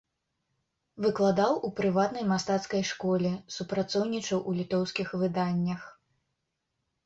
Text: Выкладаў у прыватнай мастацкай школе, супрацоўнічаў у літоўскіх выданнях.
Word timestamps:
Выкладаў 1.03 1.53
у 1.69 1.71
прыватнай 1.81 2.25
мастацкай 2.33 2.83
школе, 2.93 3.31
супрацоўнічаў 3.59 4.37
у 4.51 4.57
літоўскіх 4.63 5.07
выданнях. 5.25 5.81